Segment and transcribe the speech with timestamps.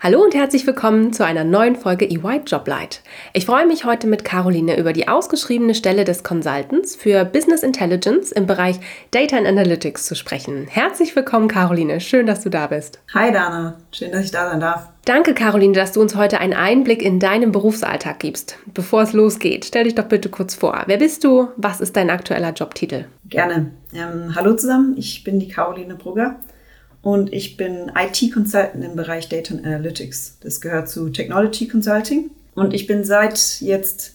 [0.00, 3.02] Hallo und herzlich willkommen zu einer neuen Folge EY Joblight.
[3.32, 8.30] Ich freue mich heute mit Caroline über die ausgeschriebene Stelle des Consultants für Business Intelligence
[8.30, 8.78] im Bereich
[9.10, 10.68] Data and Analytics zu sprechen.
[10.68, 12.00] Herzlich willkommen, Caroline.
[12.00, 13.00] Schön, dass du da bist.
[13.12, 13.76] Hi, Dana.
[13.90, 14.88] Schön, dass ich da sein darf.
[15.04, 18.56] Danke, Caroline, dass du uns heute einen Einblick in deinen Berufsalltag gibst.
[18.72, 20.80] Bevor es losgeht, stell dich doch bitte kurz vor.
[20.86, 21.48] Wer bist du?
[21.56, 23.06] Was ist dein aktueller Jobtitel?
[23.28, 23.72] Gerne.
[23.92, 26.36] Ähm, hallo zusammen, ich bin die Caroline Brugger
[27.08, 30.36] und ich bin IT-Consultant im Bereich Data and Analytics.
[30.42, 32.30] Das gehört zu Technology Consulting.
[32.54, 34.14] Und ich bin seit jetzt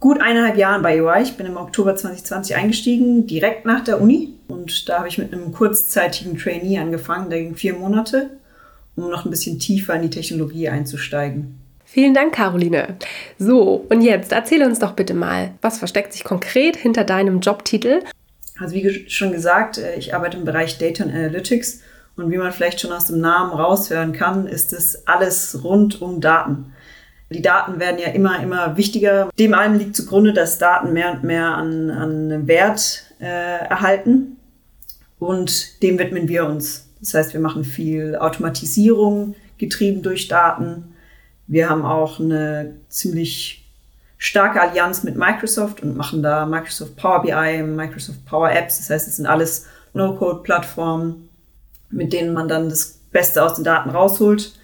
[0.00, 1.22] gut eineinhalb Jahren bei UI.
[1.22, 4.34] Ich bin im Oktober 2020 eingestiegen, direkt nach der Uni.
[4.48, 8.30] Und da habe ich mit einem kurzzeitigen Trainee angefangen, der ging vier Monate,
[8.96, 11.60] um noch ein bisschen tiefer in die Technologie einzusteigen.
[11.84, 12.96] Vielen Dank, Caroline.
[13.38, 18.00] So, und jetzt erzähle uns doch bitte mal, was versteckt sich konkret hinter deinem Jobtitel
[18.58, 21.80] also wie schon gesagt, äh, ich arbeite im Bereich Data and Analytics
[22.16, 26.20] und wie man vielleicht schon aus dem Namen raushören kann, ist es alles rund um
[26.20, 26.72] Daten.
[27.30, 29.30] Die Daten werden ja immer, immer wichtiger.
[29.38, 33.24] Dem einen liegt zugrunde, dass Daten mehr und mehr an, an Wert äh,
[33.68, 34.36] erhalten
[35.18, 36.88] und dem widmen wir uns.
[37.00, 40.94] Das heißt, wir machen viel Automatisierung getrieben durch Daten.
[41.46, 43.65] Wir haben auch eine ziemlich
[44.18, 48.78] starke Allianz mit Microsoft und machen da Microsoft Power BI, Microsoft Power Apps.
[48.78, 51.28] Das heißt, es sind alles No-Code-Plattformen,
[51.90, 54.58] mit denen man dann das Beste aus den Daten rausholt.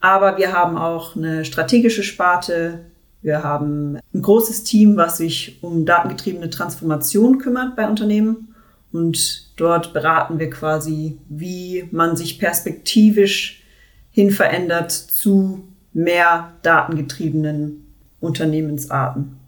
[0.00, 2.84] Aber wir haben auch eine strategische Sparte.
[3.22, 8.54] Wir haben ein großes Team, was sich um datengetriebene Transformation kümmert bei Unternehmen.
[8.92, 13.64] Und dort beraten wir quasi, wie man sich perspektivisch
[14.10, 17.87] hin verändert zu mehr datengetriebenen
[18.20, 19.38] Unternehmensarten.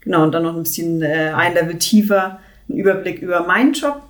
[0.00, 4.02] Genau, und dann noch ein bisschen äh, ein Level tiefer, ein Überblick über meinen Job.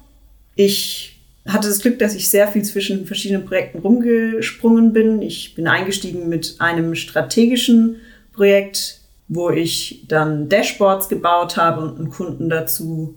[0.54, 5.22] Ich hatte das Glück, dass ich sehr viel zwischen verschiedenen Projekten rumgesprungen bin.
[5.22, 7.96] Ich bin eingestiegen mit einem strategischen
[8.32, 13.16] Projekt, wo ich dann Dashboards gebaut habe und einen Kunden dazu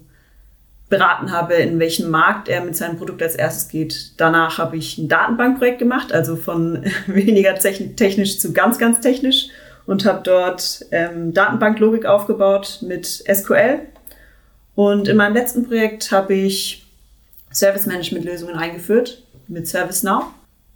[0.89, 4.13] beraten habe, in welchen Markt er mit seinem Produkt als erstes geht.
[4.17, 9.47] Danach habe ich ein Datenbankprojekt gemacht, also von weniger technisch zu ganz, ganz technisch
[9.85, 13.79] und habe dort ähm, Datenbanklogik aufgebaut mit SQL.
[14.75, 16.85] Und in meinem letzten Projekt habe ich
[17.51, 20.25] Service Management Lösungen eingeführt mit ServiceNow.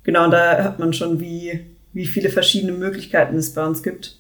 [0.04, 4.18] Genau, und da hört man schon, wie, wie viele verschiedene Möglichkeiten es bei uns gibt.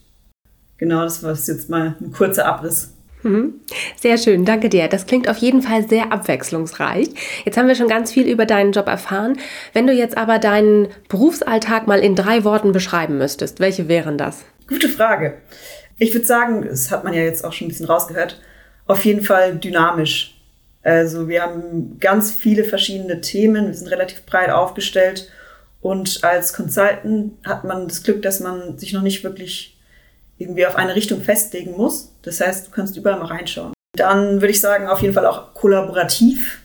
[0.78, 2.94] Genau, das war jetzt mal ein kurzer Abriss.
[3.24, 3.56] Mhm.
[4.00, 4.88] Sehr schön, danke dir.
[4.88, 7.09] Das klingt auf jeden Fall sehr abwechslungsreich.
[7.46, 9.38] Jetzt haben wir schon ganz viel über deinen Job erfahren.
[9.74, 14.46] Wenn du jetzt aber deinen Berufsalltag mal in drei Worten beschreiben müsstest, welche wären das?
[14.67, 15.38] Gute Frage.
[15.97, 18.41] Ich würde sagen, das hat man ja jetzt auch schon ein bisschen rausgehört,
[18.85, 20.39] auf jeden Fall dynamisch.
[20.83, 25.29] Also wir haben ganz viele verschiedene Themen, wir sind relativ breit aufgestellt
[25.81, 29.77] und als Consultant hat man das Glück, dass man sich noch nicht wirklich
[30.38, 32.11] irgendwie auf eine Richtung festlegen muss.
[32.22, 33.73] Das heißt, du kannst überall mal reinschauen.
[33.94, 36.61] Dann würde ich sagen, auf jeden Fall auch kollaborativ,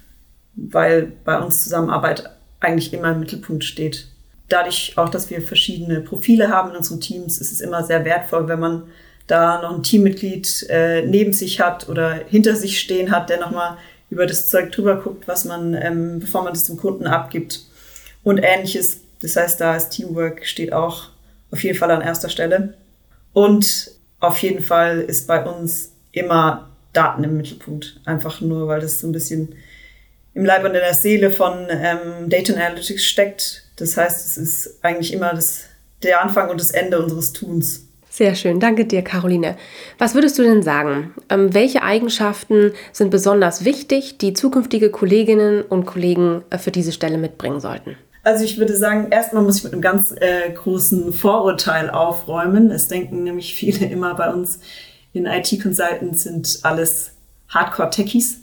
[0.55, 2.31] weil bei uns Zusammenarbeit
[2.61, 4.12] eigentlich immer im Mittelpunkt steht
[4.49, 8.49] dadurch auch, dass wir verschiedene Profile haben in unseren Teams, ist es immer sehr wertvoll,
[8.49, 8.85] wenn man
[9.27, 13.79] da noch ein Teammitglied äh, neben sich hat oder hinter sich stehen hat, der nochmal
[14.11, 17.61] über das Zeug drüber guckt, was man, ähm, bevor man das dem Kunden abgibt
[18.23, 19.01] und ähnliches.
[19.21, 21.09] Das heißt, da ist Teamwork steht auch
[21.51, 22.75] auf jeden Fall an erster Stelle.
[23.33, 23.91] Und
[24.21, 28.01] auf jeden Fall ist bei uns immer Daten im Mittelpunkt.
[28.05, 29.55] Einfach nur, weil das so ein bisschen
[30.35, 33.65] im Leib und in der Seele von ähm, Data Analytics steckt.
[33.83, 35.63] Das heißt, es ist eigentlich immer das,
[36.05, 37.89] der Anfang und das Ende unseres Tuns.
[38.09, 39.57] Sehr schön, danke dir, Caroline.
[39.99, 41.15] Was würdest du denn sagen?
[41.29, 47.19] Ähm, welche Eigenschaften sind besonders wichtig, die zukünftige Kolleginnen und Kollegen äh, für diese Stelle
[47.19, 47.97] mitbringen sollten?
[48.23, 52.71] Also ich würde sagen, erstmal muss ich mit einem ganz äh, großen Vorurteil aufräumen.
[52.71, 54.61] Es denken nämlich viele immer bei uns
[55.13, 57.13] in IT-Consultants sind alles
[57.49, 58.42] Hardcore-Techies.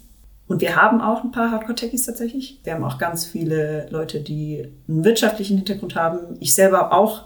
[0.49, 2.59] Und wir haben auch ein paar Hardcore-Techies tatsächlich.
[2.63, 6.37] Wir haben auch ganz viele Leute, die einen wirtschaftlichen Hintergrund haben.
[6.39, 7.25] Ich selber auch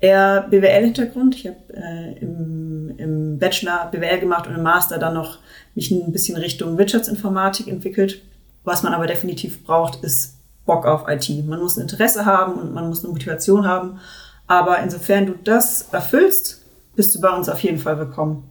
[0.00, 1.36] eher BWL-Hintergrund.
[1.36, 5.38] Ich habe äh, im, im Bachelor BWL gemacht und im Master dann noch
[5.76, 8.22] mich ein bisschen Richtung Wirtschaftsinformatik entwickelt.
[8.64, 11.30] Was man aber definitiv braucht, ist Bock auf IT.
[11.46, 14.00] Man muss ein Interesse haben und man muss eine Motivation haben.
[14.48, 16.64] Aber insofern du das erfüllst,
[16.96, 18.42] bist du bei uns auf jeden Fall willkommen.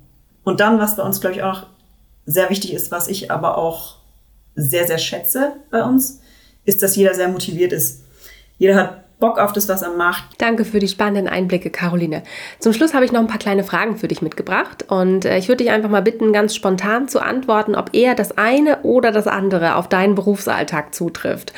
[0.46, 1.66] Und dann, was bei uns, glaube ich, auch
[2.26, 4.03] sehr wichtig ist, was ich aber auch
[4.56, 6.20] sehr, sehr schätze bei uns,
[6.66, 8.04] ist, dass jeder sehr motiviert ist.
[8.58, 10.24] Jeder hat Bock auf das, was er macht.
[10.38, 12.24] Danke für die spannenden Einblicke, Caroline.
[12.60, 15.48] Zum Schluss habe ich noch ein paar kleine Fragen für dich mitgebracht und äh, ich
[15.48, 19.28] würde dich einfach mal bitten, ganz spontan zu antworten, ob eher das eine oder das
[19.28, 21.54] andere auf deinen Berufsalltag zutrifft.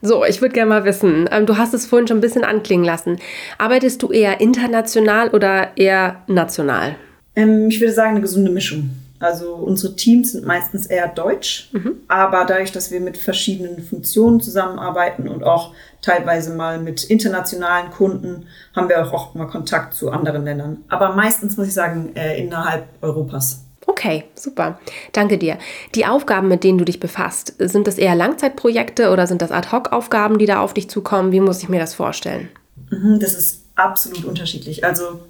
[0.00, 2.86] So, ich würde gerne mal wissen, ähm, du hast es vorhin schon ein bisschen anklingen
[2.86, 3.18] lassen.
[3.58, 6.94] Arbeitest du eher international oder eher national?
[7.36, 8.90] Ähm, ich würde sagen, eine gesunde Mischung.
[9.20, 11.96] Also unsere Teams sind meistens eher deutsch, mhm.
[12.06, 18.46] aber dadurch, dass wir mit verschiedenen Funktionen zusammenarbeiten und auch teilweise mal mit internationalen Kunden,
[18.76, 20.84] haben wir auch oft mal Kontakt zu anderen Ländern.
[20.88, 23.64] Aber meistens muss ich sagen, äh, innerhalb Europas.
[23.86, 24.78] Okay, super.
[25.12, 25.58] Danke dir.
[25.94, 30.38] Die Aufgaben, mit denen du dich befasst, sind das eher Langzeitprojekte oder sind das Ad-Hoc-Aufgaben,
[30.38, 31.32] die da auf dich zukommen?
[31.32, 32.50] Wie muss ich mir das vorstellen?
[32.90, 34.84] Mhm, das ist absolut unterschiedlich.
[34.84, 35.20] Also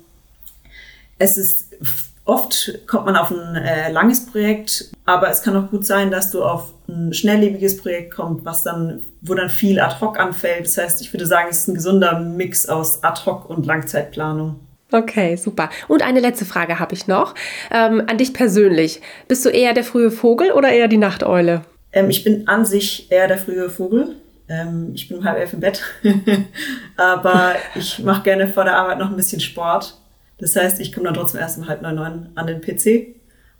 [1.19, 1.77] es ist
[2.29, 6.31] Oft kommt man auf ein äh, langes Projekt, aber es kann auch gut sein, dass
[6.31, 10.67] du auf ein schnelllebiges Projekt kommst, was dann, wo dann viel ad hoc anfällt.
[10.67, 14.61] Das heißt, ich würde sagen, es ist ein gesunder Mix aus ad hoc und Langzeitplanung.
[14.93, 15.71] Okay, super.
[15.89, 17.35] Und eine letzte Frage habe ich noch.
[17.71, 19.01] Ähm, an dich persönlich.
[19.27, 21.63] Bist du eher der frühe Vogel oder eher die Nachteule?
[21.93, 24.17] Ähm, ich bin an sich eher der frühe Vogel.
[24.51, 25.83] Ähm, ich bin um halb elf im Bett.
[26.99, 29.99] Aber ich mache gerne vor der Arbeit noch ein bisschen Sport.
[30.39, 33.15] Das heißt, ich komme dann trotzdem erst um halb neun, neun an den PC,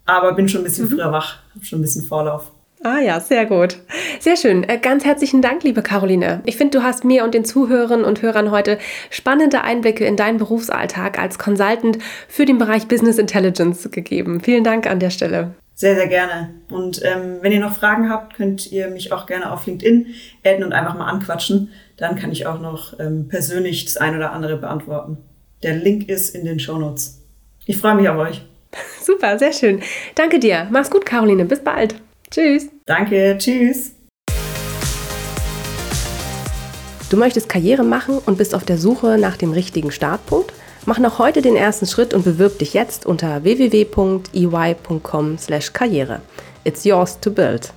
[0.07, 0.91] aber bin schon ein bisschen mhm.
[0.91, 2.53] früher wach, habe schon ein bisschen Vorlauf.
[2.85, 3.79] Ah ja, sehr gut.
[4.21, 4.63] Sehr schön.
[4.63, 6.43] Äh, ganz herzlichen Dank, liebe Caroline.
[6.45, 8.79] Ich finde, du hast mir und den Zuhörern und Hörern heute
[9.11, 11.99] spannende Einblicke in deinen Berufsalltag als Consultant
[12.29, 14.41] für den Bereich Business Intelligence gegeben.
[14.41, 15.55] Vielen Dank an der Stelle.
[15.75, 16.51] Sehr, sehr gerne.
[16.71, 20.07] Und ähm, wenn ihr noch Fragen habt, könnt ihr mich auch gerne auf LinkedIn
[20.45, 21.71] adden und einfach mal anquatschen.
[21.97, 25.19] Dann kann ich auch noch ähm, persönlich das ein oder andere beantworten.
[25.63, 27.19] Der Link ist in den Show Notes.
[27.67, 28.41] Ich freue mich auf euch.
[29.03, 29.83] Super, sehr schön.
[30.15, 30.69] Danke dir.
[30.71, 31.45] Mach's gut, Caroline.
[31.45, 31.97] Bis bald.
[32.31, 32.69] Tschüss.
[32.87, 33.93] Danke, tschüss.
[37.11, 40.53] Du möchtest Karriere machen und bist auf der Suche nach dem richtigen Startpunkt?
[40.85, 46.21] Mach noch heute den ersten Schritt und bewirb dich jetzt unter www.ey.com/karriere.
[46.65, 47.73] It's yours to build.